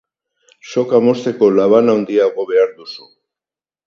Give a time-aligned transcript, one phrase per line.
[0.73, 3.07] Soka mozteko laban handiago beharko duzu.